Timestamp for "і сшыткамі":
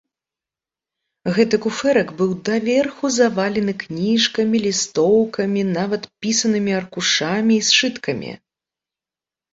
7.59-8.31